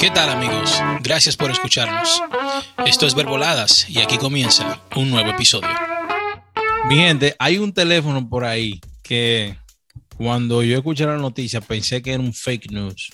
[0.00, 0.80] ¿Qué tal amigos?
[1.02, 2.22] Gracias por escucharnos.
[2.86, 5.68] Esto es Verboladas y aquí comienza un nuevo episodio.
[6.88, 9.58] Mi gente, hay un teléfono por ahí que
[10.16, 13.12] cuando yo escuché la noticia pensé que era un fake news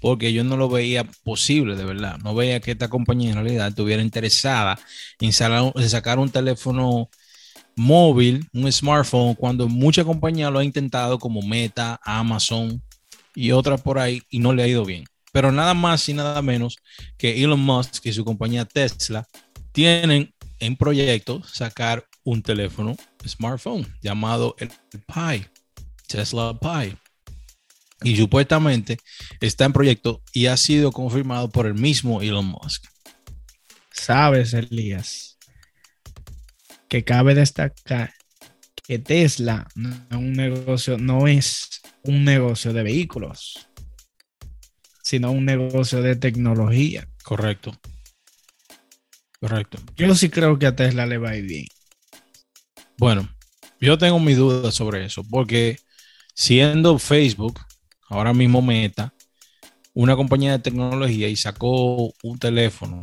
[0.00, 2.18] porque yo no lo veía posible, de verdad.
[2.18, 4.78] No veía que esta compañía en realidad estuviera interesada
[5.18, 7.10] en, sacar un teléfono
[7.74, 12.80] móvil, un smartphone, cuando muchas compañías lo han intentado, como Meta, Amazon
[13.34, 15.09] y otras por ahí, y no le ha ido bien.
[15.32, 16.76] Pero nada más y nada menos
[17.16, 19.26] que Elon Musk y su compañía Tesla
[19.72, 24.70] tienen en proyecto sacar un teléfono smartphone llamado el
[25.06, 25.46] Pi,
[26.06, 26.96] Tesla Pi
[28.02, 28.98] y supuestamente
[29.40, 32.86] está en proyecto y ha sido confirmado por el mismo Elon Musk.
[33.92, 35.38] Sabes, Elías,
[36.88, 38.14] que cabe destacar
[38.86, 43.68] que Tesla no es un negocio, no es un negocio de vehículos,
[45.10, 47.08] sino un negocio de tecnología.
[47.24, 47.76] Correcto.
[49.40, 49.78] Correcto.
[49.96, 51.66] Yo sí creo que a Tesla le va a ir bien.
[52.96, 53.28] Bueno,
[53.80, 55.80] yo tengo mis dudas sobre eso, porque
[56.32, 57.58] siendo Facebook
[58.08, 59.12] ahora mismo Meta,
[59.94, 63.02] una compañía de tecnología y sacó un teléfono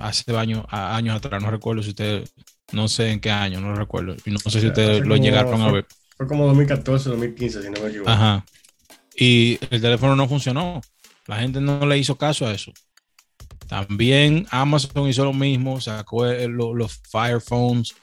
[0.00, 2.34] hace años, años atrás, no recuerdo si ustedes,
[2.72, 5.70] no sé en qué año, no recuerdo, y no sé si ustedes lo llegaron a
[5.70, 5.86] ver.
[6.16, 8.10] Fue como 2014, 2015, si no me equivoco.
[8.10, 8.44] Ajá.
[9.14, 10.80] Y el teléfono no funcionó.
[11.30, 12.72] La gente no le hizo caso a eso.
[13.68, 17.94] También Amazon hizo lo mismo, sacó los Fire Phones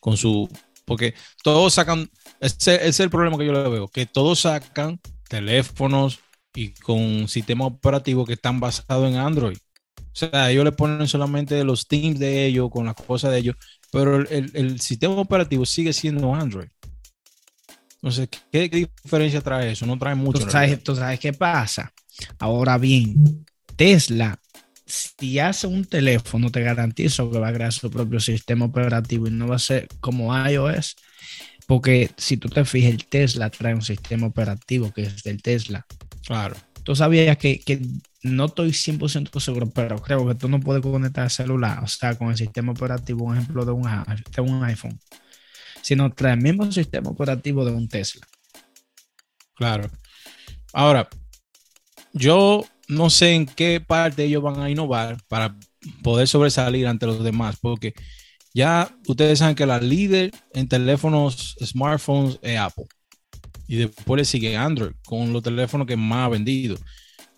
[0.00, 0.48] con su.
[0.84, 1.14] Porque
[1.44, 2.10] todos sacan.
[2.40, 6.18] Ese, es el problema que yo le veo, que todos sacan teléfonos
[6.56, 9.58] y con sistemas operativos que están basados en Android.
[9.98, 13.56] O sea, ellos le ponen solamente los teams de ellos, con las cosas de ellos,
[13.92, 16.68] pero el, sistema operativo sigue siendo Android.
[18.02, 19.86] Entonces, ¿qué, diferencia trae eso?
[19.86, 20.40] No trae mucho.
[20.40, 21.92] ¿Tú sabes, ¿Tú sabes qué pasa?
[22.38, 23.44] Ahora bien,
[23.76, 24.38] Tesla,
[24.86, 29.30] si hace un teléfono, te garantizo que va a crear su propio sistema operativo y
[29.30, 30.96] no va a ser como iOS,
[31.66, 35.84] porque si tú te fijas, el Tesla trae un sistema operativo que es del Tesla.
[36.26, 36.56] Claro.
[36.84, 37.60] Tú sabías que,
[38.22, 42.16] no estoy 100% seguro, pero creo que tú no puedes conectar el celular, o sea,
[42.16, 45.00] con el sistema operativo, un ejemplo de un, de un iPhone,
[45.82, 48.26] sino trae el mismo sistema operativo de un Tesla.
[49.54, 49.90] Claro.
[50.72, 51.08] Ahora,
[52.16, 55.56] yo no sé en qué parte ellos van a innovar para
[56.02, 57.94] poder sobresalir ante los demás, porque
[58.54, 62.86] ya ustedes saben que la líder en teléfonos, smartphones es Apple.
[63.68, 66.76] Y después le sigue Android con los teléfonos que más ha vendido.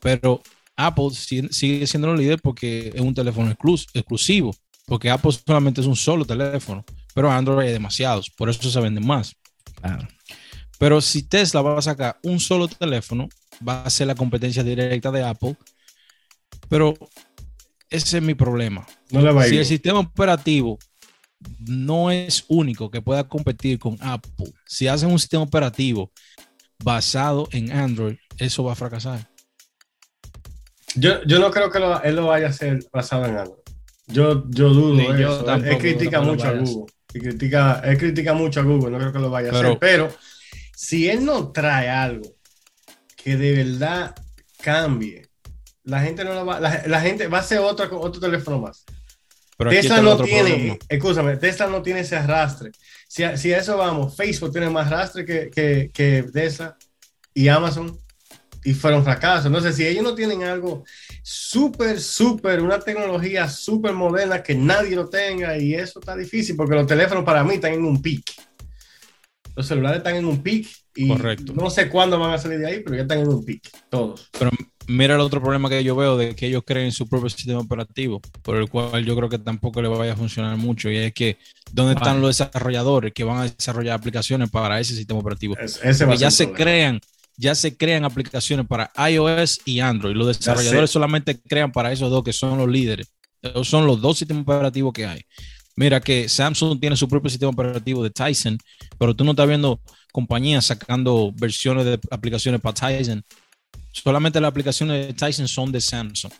[0.00, 0.42] Pero
[0.76, 4.54] Apple sigue siendo el líder porque es un teléfono exclusivo.
[4.86, 6.84] Porque Apple solamente es un solo teléfono.
[7.14, 8.30] Pero Android hay demasiados.
[8.30, 9.34] Por eso se venden más.
[10.78, 13.28] Pero si Tesla va a sacar un solo teléfono,
[13.66, 15.56] va a ser la competencia directa de Apple.
[16.68, 16.94] Pero
[17.90, 18.86] ese es mi problema.
[19.10, 20.78] si el sistema operativo
[21.60, 24.52] no es único que pueda competir con Apple.
[24.66, 26.10] Si hacen un sistema operativo
[26.82, 29.28] basado en Android, eso va a fracasar.
[30.94, 33.58] Yo, no creo que él lo vaya a hacer basado en Android.
[34.08, 35.14] Yo, yo dudo.
[35.14, 35.54] eso.
[35.54, 36.92] él, critica mucho a Google.
[37.14, 38.90] Él critica, él critica mucho a Google.
[38.90, 39.78] No creo que lo vaya a hacer.
[39.78, 40.08] Pero
[40.74, 42.37] si él no trae algo
[43.22, 44.14] que de verdad
[44.62, 45.28] cambie,
[45.84, 48.84] la gente no lo va, la, gente va a hacer otro, otro teléfono más.
[49.56, 52.70] Tesla no tiene, escúchame, Tesla no tiene ese arrastre.
[53.08, 56.76] Si a, si eso vamos, Facebook tiene más arrastre que, que, que Tesla
[57.34, 57.98] y Amazon
[58.64, 59.46] y fueron fracasos.
[59.46, 60.84] Entonces, si ellos no tienen algo
[61.22, 66.74] súper, súper, una tecnología súper moderna que nadie lo tenga y eso está difícil porque
[66.74, 68.47] los teléfonos para mí están en un pic.
[69.58, 71.52] Los celulares están en un pic y Correcto.
[71.52, 74.30] no sé cuándo van a salir de ahí, pero ya están en un pic, todos.
[74.38, 74.52] Pero
[74.86, 78.20] mira el otro problema que yo veo de que ellos creen su propio sistema operativo,
[78.42, 81.38] por el cual yo creo que tampoco le vaya a funcionar mucho, y es que
[81.72, 85.56] ¿dónde están los desarrolladores que van a desarrollar aplicaciones para ese sistema operativo?
[86.16, 87.00] ya se crean,
[87.36, 90.14] ya se crean aplicaciones para iOS y Android.
[90.14, 93.10] Los desarrolladores solamente crean para esos dos que son los líderes.
[93.42, 95.24] Esos son los dos sistemas operativos que hay.
[95.78, 98.58] Mira que Samsung tiene su propio sistema operativo de Tyson,
[98.98, 99.80] pero tú no estás viendo
[100.12, 103.24] compañías sacando versiones de aplicaciones para Tyson
[103.92, 106.32] solamente las aplicaciones de Tyson son de Samsung.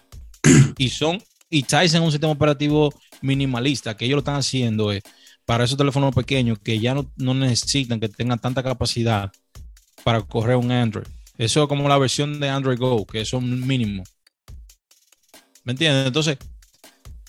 [0.79, 5.03] y son, y Tyson es un sistema operativo minimalista, que ellos lo están haciendo eh,
[5.45, 9.31] para esos teléfonos pequeños que ya no, necesitan que tengan tanta capacidad
[10.05, 11.07] para correr un Android.
[11.37, 14.09] Eso es como la versión de Android Go, que son mínimos.
[15.65, 16.07] ¿Me entiendes?
[16.07, 16.39] Entonces,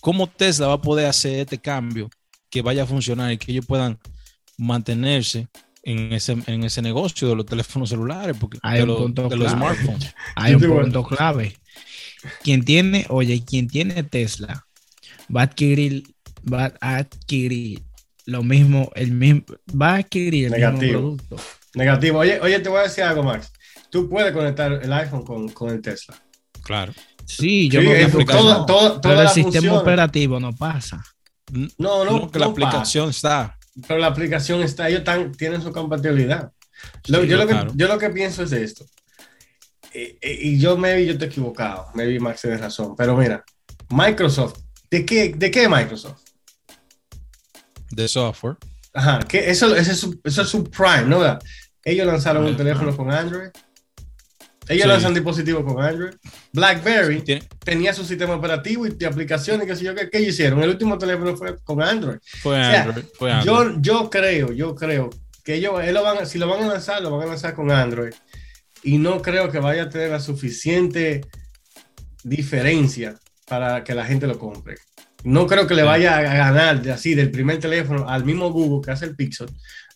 [0.02, 2.10] ¿cómo Tesla va a poder hacer este cambio
[2.50, 4.00] que vaya a funcionar y que ellos puedan
[4.58, 5.48] mantenerse
[5.84, 10.14] en ese, en ese negocio de los teléfonos celulares, porque hay de, un los, smartphones.
[10.36, 11.58] Hay un punto clave.
[12.44, 14.66] quien tiene, oye, quien tiene Tesla
[15.36, 16.04] va a adquirir,
[16.52, 17.82] va a adquirir
[18.26, 21.36] lo mismo, el mismo, va a adquirir el mismo producto.
[21.76, 22.20] Negativo.
[22.20, 23.52] Oye, oye, te voy a decir algo, Max.
[23.90, 26.16] Tú puedes conectar el iPhone con, con el Tesla.
[26.62, 26.94] Claro.
[27.30, 31.04] Sí, yo creo que todo, todo, pero el sistema operativo no pasa.
[31.78, 33.58] No, no, que la aplicación está.
[33.88, 35.04] Pero la aplicación está, ellos
[35.38, 36.52] tienen su compatibilidad.
[37.06, 38.84] yo, lo que, yo lo que pienso es esto.
[39.94, 43.44] Eh, eh, y yo, maybe yo te he equivocado, maybe Max tiene razón, pero mira,
[43.90, 44.60] Microsoft,
[44.90, 46.22] ¿de qué, de qué Microsoft?
[47.92, 48.58] De software.
[48.94, 51.22] Ajá, que eso, es su, eso es su prime, ¿no?
[51.84, 53.50] Ellos lanzaron un teléfono con Android.
[54.70, 56.14] Ellos lanzan dispositivos con Android.
[56.54, 57.24] BlackBerry
[57.66, 60.62] tenía su sistema operativo y de aplicaciones, qué sé yo, ¿qué, hicieron?
[60.62, 62.20] El último teléfono fue con Android.
[62.42, 63.04] Fue Android.
[63.44, 65.10] Yo, yo creo, yo creo
[65.44, 68.14] que ellos, lo van, si lo van a lanzar, lo van a lanzar con Android.
[68.84, 71.22] Y no creo que vaya a tener la suficiente
[72.24, 73.16] diferencia
[73.48, 74.76] para que la gente lo compre.
[75.24, 78.86] No creo que le vaya a ganar de así del primer teléfono al mismo Google
[78.86, 79.48] que hace el Pixel,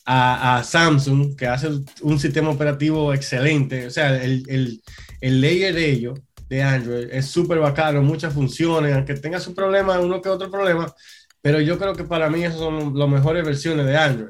[0.06, 1.70] a, Samsung que hace
[2.02, 3.88] un sistema operativo excelente.
[3.88, 4.82] O sea, el, el,
[5.22, 6.20] el layer de ellos,
[6.50, 10.94] de Android, es súper bacano, muchas funciones, aunque tenga su problema, uno que otro problema,
[11.42, 14.30] pero yo creo que para mí esas son las mejores versiones de Android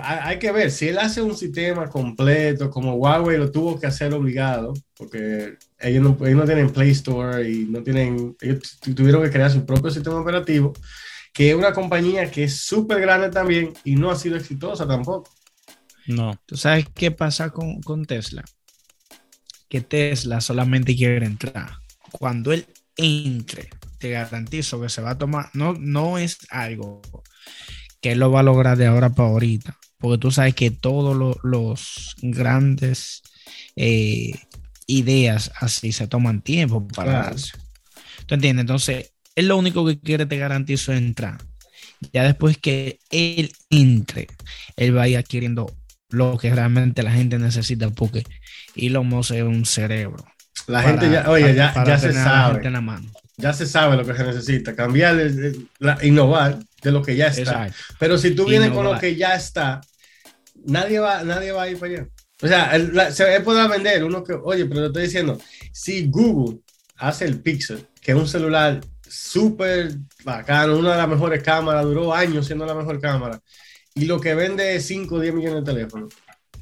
[0.00, 4.14] hay que ver, si él hace un sistema completo, como Huawei lo tuvo que hacer
[4.14, 8.36] obligado, porque ellos no, ellos no tienen Play Store y no tienen,
[8.94, 10.72] tuvieron que crear su propio sistema operativo,
[11.38, 15.30] que es una compañía que es súper grande también y no ha sido exitosa tampoco.
[16.08, 16.36] No.
[16.44, 18.44] ¿Tú sabes qué pasa con, con Tesla?
[19.68, 21.78] Que Tesla solamente quiere entrar.
[22.10, 27.02] Cuando él entre, te garantizo que se va a tomar, no, no es algo
[28.00, 31.38] que él lo va a lograr de ahora para ahorita porque tú sabes que todos
[31.42, 33.22] los grandes
[33.76, 34.32] eh,
[34.86, 37.52] ideas así se toman tiempo para darse.
[38.26, 38.62] ¿Tú entiendes?
[38.62, 41.38] Entonces, él lo único que quiere, te garantizo, es entrar.
[42.12, 44.26] Ya después que él entre,
[44.76, 45.72] él va a ir adquiriendo
[46.08, 48.24] lo que realmente la gente necesita, porque
[48.74, 50.24] Elon Musk es un cerebro.
[50.66, 52.68] La gente ya, oye, ya, ya se sabe.
[53.36, 55.16] Ya se sabe lo que se necesita, cambiar,
[56.02, 57.72] innovar de lo que ya está.
[58.00, 59.80] Pero si tú vienes con lo que ya está,
[60.64, 62.08] nadie va, nadie va a ir para allá.
[62.42, 65.38] O sea, se puede vender uno que, oye, pero te estoy diciendo,
[65.72, 66.58] si Google
[66.96, 69.94] hace el Pixel, que es un celular súper
[70.24, 73.40] bacano, una de las mejores cámaras, duró años siendo la mejor cámara,
[73.94, 76.14] y lo que vende es 5 o 10 millones de teléfonos.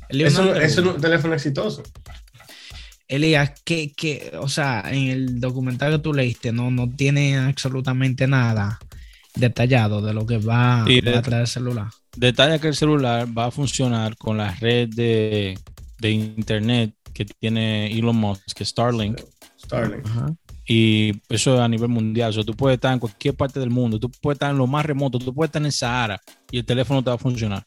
[0.08, 1.82] Eso, es un teléfono exitoso.
[3.08, 8.26] Elías, que, que, o sea, en el documental que tú leíste, no, no tiene absolutamente
[8.26, 8.78] nada
[9.36, 11.88] detallado de lo que va, a traer el celular.
[12.16, 15.58] Detalla que el celular va a funcionar con la red de,
[16.00, 19.20] internet que tiene Elon Musk, que es Starlink.
[19.58, 20.06] Starlink.
[20.66, 22.30] Y eso a nivel mundial.
[22.30, 24.66] O sea, tú puedes estar en cualquier parte del mundo, tú puedes estar en lo
[24.66, 26.20] más remoto, tú puedes estar en Sahara
[26.50, 27.64] y el teléfono te va a funcionar.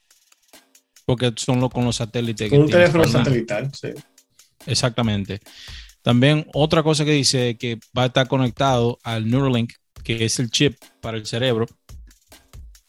[1.05, 2.49] Porque son los, con los satélites.
[2.49, 3.89] Con un teléfono satelital, sí.
[4.65, 5.39] Exactamente.
[6.01, 9.73] También otra cosa que dice que va a estar conectado al Neuralink,
[10.03, 11.65] que es el chip para el cerebro,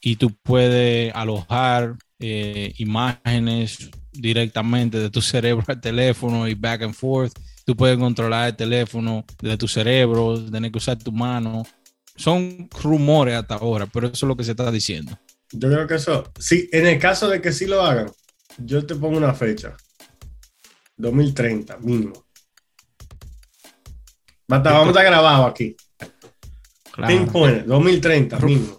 [0.00, 6.94] y tú puedes alojar eh, imágenes directamente de tu cerebro al teléfono y back and
[6.94, 7.32] forth.
[7.70, 11.62] Tú puedes controlar el teléfono de tu cerebro, tener que usar tu mano.
[12.16, 15.16] Son rumores hasta ahora, pero eso es lo que se está diciendo.
[15.52, 18.10] Yo creo que eso, sí, en el caso de que sí lo hagan,
[18.58, 19.76] yo te pongo una fecha.
[20.96, 22.26] 2030, mínimo.
[24.48, 25.76] Vamos a grabado aquí.
[26.90, 27.62] Claro.
[27.66, 28.76] 2030, mínimo.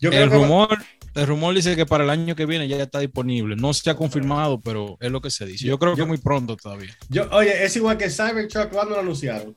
[0.00, 0.78] el rumor,
[1.14, 3.56] el rumor dice que para el año que viene ya está disponible.
[3.56, 5.66] No se ha confirmado, pero es lo que se dice.
[5.66, 6.96] Yo creo que muy pronto todavía.
[7.08, 9.56] Yo, oye, es igual que Cybertruck cuando lo anunciaron.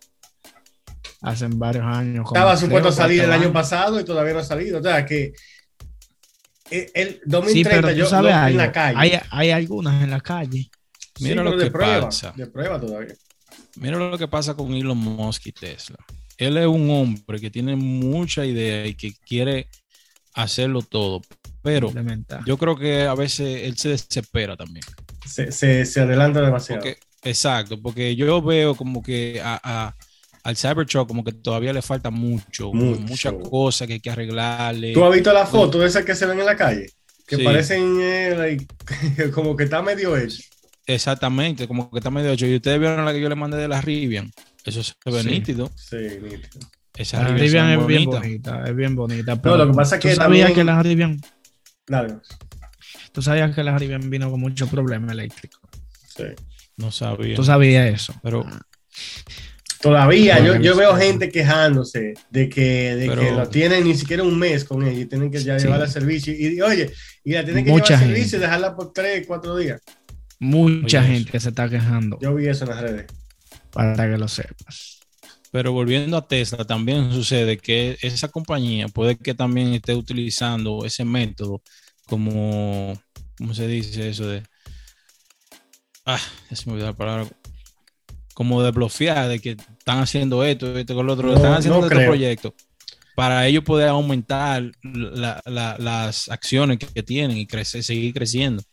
[1.22, 2.26] Hace varios años.
[2.26, 4.80] Estaba supuesto a salir el año pasado y todavía no ha salido.
[4.80, 5.34] O sea que
[6.70, 8.98] el 2030 yo sabes, en la calle.
[8.98, 10.70] Hay, hay, algunas en la calle.
[11.20, 12.34] Mira lo que pasa.
[12.36, 13.14] De prueba todavía.
[13.76, 15.98] Mira lo que pasa con Elon Musk y Tesla.
[16.38, 19.68] Él es un hombre que tiene mucha idea y que quiere
[20.34, 21.22] hacerlo todo.
[21.64, 21.92] Pero
[22.46, 24.86] yo creo que a veces él se desespera también.
[25.26, 26.84] Se, se, adelanta demasiado.
[27.24, 29.96] exacto, porque yo veo como que a,
[30.44, 34.94] al Cybertruck como que todavía le falta mucho, muchas cosas que hay que arreglarle.
[34.94, 36.88] ¿Tú has visto la foto de esas que se ven en la calle?
[37.26, 38.58] Que parecen eh,
[39.34, 40.44] como que está medio hecho.
[40.86, 42.46] Exactamente, como que está medio hecho.
[42.46, 44.30] Y ustedes vieron la que yo le mandé de la Rivian.
[44.66, 45.72] Eso se ve nítido.
[45.76, 46.68] Sí, nítido.
[46.96, 49.42] Esa la Rivian es bien bonita, es bien bonita.
[49.42, 51.22] Pero no, lo que pasa es que ¿tú sabías que la Rivian.
[53.12, 55.62] Tú sabías que la Rivian vino con muchos problemas eléctricos.
[56.16, 56.26] Sí.
[56.78, 57.36] No sabía.
[57.36, 58.14] Tú sabías eso.
[58.24, 58.46] Pero.
[59.82, 64.40] Todavía yo, yo, veo gente quejándose de que, de que lo tienen ni siquiera un
[64.40, 66.34] mes con ella y tienen que ya llevar al servicio.
[66.34, 66.90] Y oye,
[67.22, 69.82] y la tienen que llevar al servicio y dejarla por tres, cuatro días.
[70.40, 72.18] Mucha gente se está quejando.
[72.22, 73.06] Yo vi eso en las redes.
[73.72, 75.03] Para que lo sepas.
[75.54, 81.06] Pero volviendo a Tesla, también sucede que esa compañía puede que también esté utilizando ese
[81.06, 81.62] método
[82.08, 83.00] como,
[83.38, 84.42] ¿cómo se dice eso de?
[86.08, 86.20] Ah,
[86.50, 87.28] ya se me olvidó la palabra
[88.34, 92.04] como de bloquear, de que están haciendo esto, esto con lo otro, están haciendo este
[92.04, 92.56] proyecto
[93.16, 98.64] para ellos poder aumentar las acciones que, tienen y crecer, seguir creciendo.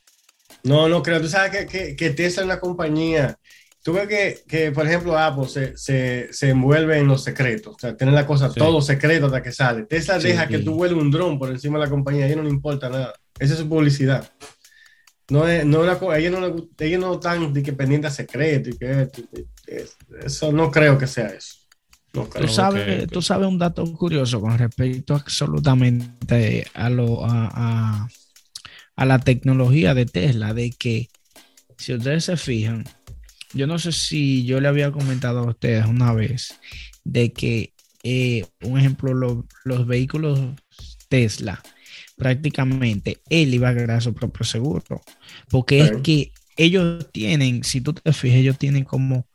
[0.63, 1.21] No, no creo.
[1.21, 3.37] Tú sabes que, que, Tesla es una compañía.
[3.83, 7.77] Tú ves que, que por ejemplo, Apple se, se, se, envuelve en los secretos.
[7.77, 9.85] O sea, tienen la cosa todo secreto hasta que sale.
[9.85, 12.25] Tesla deja que tú vuelvas un dron por encima de la compañía.
[12.25, 13.15] A ellos no le importa nada.
[13.39, 14.31] Esa es su publicidad.
[15.31, 15.85] No es, no
[16.15, 19.09] ellos, no, ellos no están de que pendiente a secreto y que
[20.25, 21.55] eso no creo que sea eso.
[22.13, 28.09] ¿Tú, sabes, tú sabes un dato curioso con respecto absolutamente a, lo, a,
[28.97, 31.09] a, la tecnología de Tesla, de que
[31.79, 32.85] si ustedes se fijan,
[33.53, 36.59] yo no sé si yo le había comentado a ustedes una vez
[37.05, 39.13] de que, eh, un ejemplo,
[39.65, 40.41] los vehículos
[41.09, 41.63] Tesla,
[42.17, 45.03] prácticamente él iba a crear su propio seguro.
[45.49, 49.27] Porque es que ellos tienen, si tú te fijas, ellos tienen como,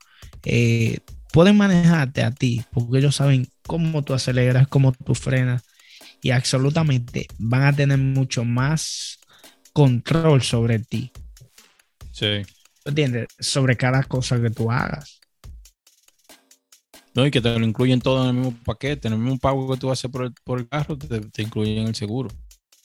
[0.44, 1.00] eh,
[1.34, 5.64] pueden manejarte a ti, porque ellos saben cómo tú aceleras, cómo tú frenas,
[6.22, 9.20] y absolutamente van a tener mucho más
[9.74, 11.12] control sobre ti.
[12.12, 12.44] Sí.
[12.86, 13.28] ¿Entiendes?
[13.40, 15.20] Sobre cada cosa que tú hagas.
[17.16, 19.72] No, y que te lo incluyen todo en el mismo paquete, en el mismo pago
[19.72, 22.30] que tú haces por el, por el carro, te, te incluyen el seguro.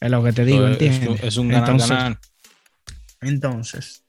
[0.01, 1.23] Es lo que te digo, ¿entiendes?
[1.23, 2.19] Es, un ganar, entonces,
[3.21, 4.05] Entonces,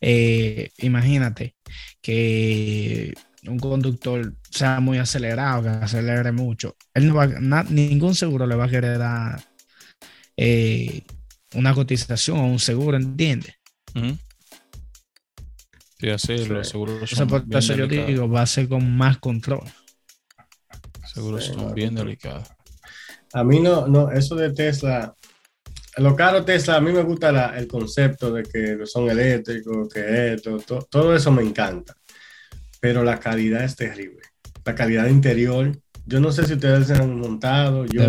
[0.00, 1.56] eh, imagínate
[2.00, 3.12] que
[3.46, 6.76] un conductor sea muy acelerado, que acelere mucho.
[6.94, 7.26] Él no va,
[7.64, 9.44] ningún seguro le va a querer dar
[10.36, 11.02] eh,
[11.54, 13.54] una cotización o un seguro, ¿entiendes?
[15.98, 19.62] Sí, así los seguros son por eso yo digo, va a ser con más control.
[21.12, 22.48] Seguros son bien delicados.
[23.32, 25.14] A mí no, no, eso de Tesla,
[25.96, 30.58] los carros Tesla, a mí me gusta el concepto de que son eléctricos, que esto,
[30.90, 31.94] todo eso me encanta.
[32.78, 34.20] Pero la calidad es terrible.
[34.64, 35.72] La calidad interior,
[36.04, 37.86] yo no sé si ustedes se han montado.
[37.86, 38.02] Yo,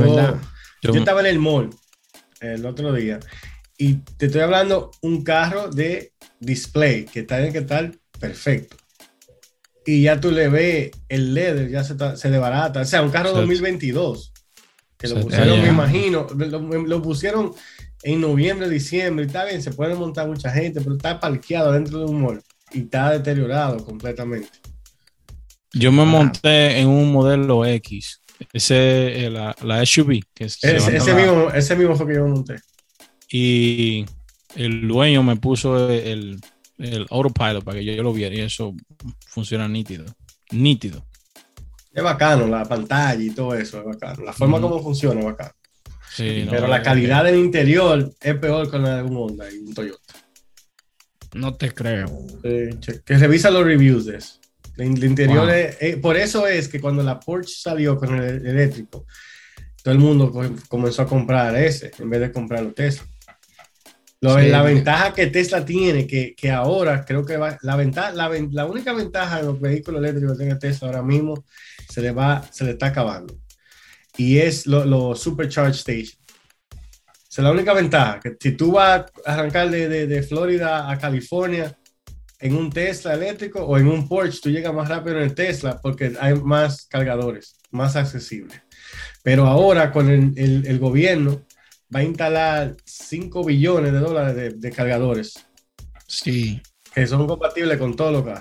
[0.81, 1.69] yo, estaba en el mall
[2.41, 3.19] el otro día
[3.77, 8.75] y te estoy hablando un carro de display que está que tal perfecto.
[9.85, 12.81] Y ya tú le ves el leather, ya se, se desbarata.
[12.81, 14.33] O sea, un carro 2022
[14.97, 17.53] que lo pusieron, me imagino, lo, pusieron
[18.01, 21.99] en noviembre, diciembre, y está bien, se puede montar mucha gente, pero está parqueado dentro
[21.99, 24.49] de un mall y está deteriorado completamente.
[25.73, 30.21] Yo me monté en un modelo X, ese, eh, la, la SUV.
[30.33, 32.55] Que ese, mismo, ese mismo fue que yo monté.
[33.29, 34.05] Y
[34.55, 36.39] el dueño me puso el,
[36.77, 38.73] el autopilot para que yo, yo lo viera y eso
[39.27, 40.05] funciona nítido.
[40.51, 41.05] Nítido.
[41.93, 44.23] Es bacano, la pantalla y todo eso es bacano.
[44.23, 45.53] La forma como funciona es bacano.
[46.15, 50.13] pero la calidad del interior es peor que la de un Honda y un Toyota.
[51.33, 52.07] No te creo.
[52.43, 54.39] que revisa los reviews de eso.
[54.77, 59.07] El, interior es, eh, por eso es que cuando la Porsche salió con el eléctrico,
[59.83, 60.31] todo el mundo
[60.67, 63.07] comenzó a comprar ese en vez de comprar los Tesla.
[64.21, 68.65] La ventaja que Tesla tiene, que, que ahora creo que va, la, ventaja, la, la,
[68.65, 71.45] única ventaja de los vehículos eléctricos que tiene Tesla ahora mismo
[71.89, 73.37] se le va, se le está acabando.
[74.17, 76.19] Y es los lo Supercharge Station.
[77.29, 81.77] es la única ventaja, que si tú vas a arrancar de, de, Florida a California
[82.39, 85.79] en un Tesla eléctrico o en un Porsche, tú llegas más rápido en el Tesla
[85.81, 88.59] porque hay más cargadores, más accesibles.
[89.21, 91.45] Pero ahora con el, el, gobierno
[91.93, 95.45] va a instalar 5 billones de dólares de, de, cargadores.
[96.07, 96.61] Sí.
[96.93, 98.33] Que son compatibles con todo lo que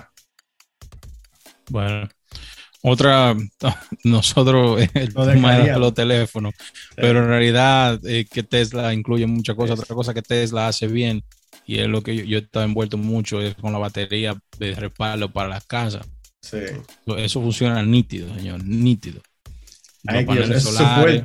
[1.69, 2.09] Bueno,
[2.81, 3.35] otra,
[4.03, 6.53] nosotros, el tema de los teléfonos,
[6.95, 9.79] pero en realidad eh, que Tesla incluye muchas cosas.
[9.79, 11.23] Otra cosa que Tesla hace bien,
[11.65, 14.75] y es lo que yo, yo he estado envuelto mucho, es con la batería de
[14.75, 16.07] respaldo para las casas.
[16.41, 16.59] Sí.
[17.17, 19.21] Eso funciona nítido, señor, nítido.
[20.03, 21.23] Los paneles solares.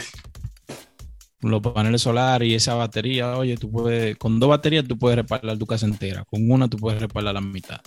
[1.43, 5.59] Los paneles solares y esa batería, oye, tú puedes, con dos baterías tú puedes respaldar
[5.59, 7.81] tu casa entera, con una tú puedes respaldar la mitad.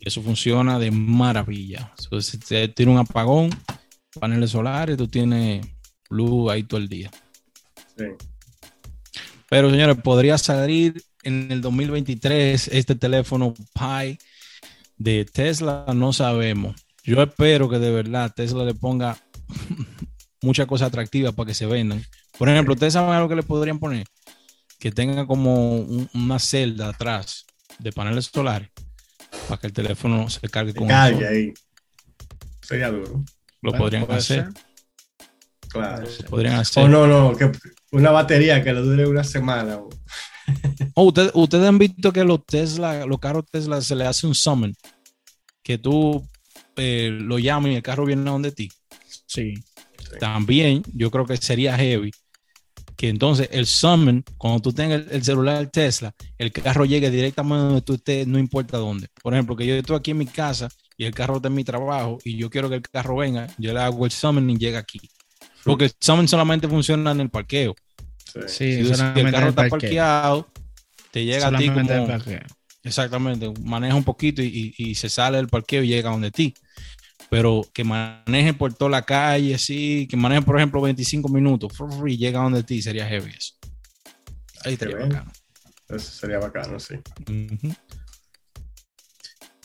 [0.00, 1.92] Eso funciona de maravilla.
[2.20, 3.50] Si te tiene un apagón,
[4.18, 5.66] paneles solares, tú tienes
[6.10, 7.10] luz ahí todo el día.
[9.48, 14.18] Pero señores, podría salir en el 2023 este teléfono Pi
[14.96, 16.76] de Tesla, no sabemos.
[17.02, 19.18] Yo espero que de verdad Tesla le ponga
[20.42, 22.02] muchas cosas atractivas para que se vendan.
[22.38, 24.06] Por ejemplo, ustedes saben algo que le podrían poner,
[24.78, 25.78] que tenga como
[26.14, 27.44] una celda atrás
[27.78, 28.70] de paneles solares
[29.48, 31.54] para que el teléfono se cargue con cargue ahí.
[32.60, 33.24] Sería duro.
[33.60, 34.48] Lo podrían hacer.
[35.68, 36.06] Claro.
[36.28, 36.84] podrían hacer.
[36.84, 37.50] O no, no, que
[37.92, 39.80] una batería que le dure una semana.
[40.96, 44.74] Oh, ustedes han visto que los Tesla, los carros Tesla se le hace un summon.
[45.62, 46.22] Que tú
[46.76, 48.70] eh, lo llamas y el carro viene a donde ti.
[49.26, 49.54] Sí.
[50.20, 52.12] También yo creo que sería heavy
[52.96, 57.82] que entonces el summon, cuando tú tengas el, celular Tesla, el carro llegue directamente donde
[57.82, 59.08] tú estés, no importa dónde.
[59.22, 61.64] Por ejemplo, que yo estoy aquí en mi casa y el carro está en mi
[61.64, 64.78] trabajo y yo quiero que el carro venga, yo le hago el summon y llega
[64.78, 65.00] aquí.
[65.64, 67.74] Porque el summon solamente funciona en el parqueo.
[68.46, 70.48] Sí, si, el carro está parqueado,
[71.10, 71.88] te llega a ti como...
[72.84, 76.54] Exactamente, maneja un poquito y, se sale del parqueo y llega donde ti.
[77.34, 81.72] Pero que maneje por toda la calle, sí, que maneje, por ejemplo, 25 minutos
[82.06, 83.54] y llega donde ti, sería heavy eso.
[84.64, 85.32] Ahí estaría bacano.
[85.88, 86.94] Eso sería bacano, sí.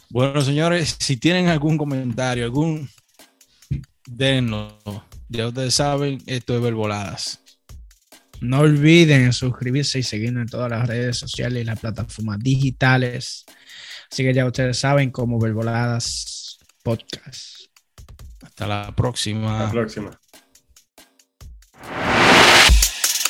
[0.09, 2.89] Bueno, señores, si tienen algún comentario, algún
[4.07, 4.75] denlo.
[5.27, 7.39] Ya ustedes saben, esto es Verboladas.
[8.41, 13.45] No olviden suscribirse y seguirnos en todas las redes sociales y las plataformas digitales.
[14.11, 16.38] Así que ya ustedes saben cómo Verboladas
[16.89, 17.69] Podcast.
[18.41, 19.51] Hasta la próxima.
[19.51, 20.19] Hasta la próxima.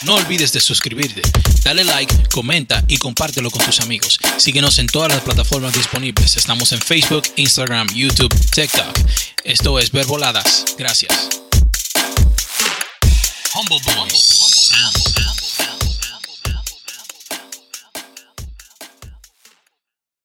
[0.04, 1.22] No olvides de suscribirte,
[1.66, 4.18] dale like, comenta y compártelo con tus amigos.
[4.38, 6.38] Síguenos en todas las plataformas disponibles.
[6.38, 8.98] Estamos en Facebook, Instagram, YouTube, TikTok.
[9.44, 10.64] Esto es Verboladas.
[10.78, 11.28] Gracias.
[13.56, 13.94] Humble Boys.
[13.98, 15.29] Humble Boys.